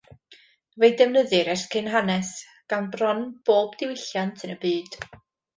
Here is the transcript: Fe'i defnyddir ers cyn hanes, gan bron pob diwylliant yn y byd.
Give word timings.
Fe'i 0.83 0.93
defnyddir 1.01 1.51
ers 1.55 1.65
cyn 1.75 1.91
hanes, 1.97 2.31
gan 2.75 2.89
bron 2.97 3.23
pob 3.51 3.79
diwylliant 3.83 4.45
yn 4.49 4.57
y 4.59 4.61
byd. 4.65 5.03